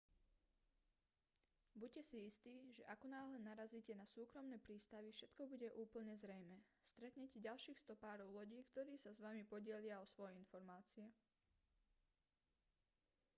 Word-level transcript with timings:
buďte 1.81 2.01
si 2.09 2.17
istí 2.31 2.55
že 2.77 2.83
akonáhle 2.93 3.37
narazíte 3.39 3.93
na 3.95 4.01
súkromné 4.15 4.57
prístavy 4.67 5.07
všetko 5.13 5.41
bude 5.51 5.69
úplne 5.83 6.13
zrejmé 6.23 6.57
stretnete 6.93 7.37
ďalších 7.47 7.77
stopárov 7.85 8.29
lodí 8.37 8.59
ktorí 8.73 8.93
sa 9.03 9.11
s 9.13 9.21
vami 9.25 9.43
podelia 9.53 9.95
o 10.03 10.09
svoje 10.13 10.33
informácie 10.43 11.05